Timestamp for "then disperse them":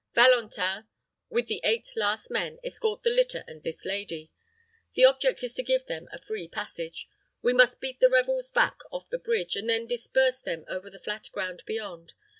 9.69-10.65